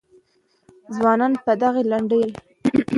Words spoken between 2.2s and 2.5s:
اوري.